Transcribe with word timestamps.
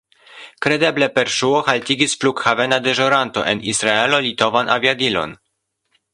Kredeble 0.65 1.09
per 1.17 1.29
ŝuo 1.35 1.59
haltigis 1.67 2.17
flughavena 2.23 2.79
deĵoranto 2.87 3.45
en 3.53 3.63
Israelo 3.75 4.23
litovan 4.29 4.75
aviadilon. 4.79 5.39